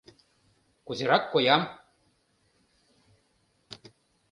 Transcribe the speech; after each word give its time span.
—Кузерак 0.85 1.23
коям? 1.31 1.61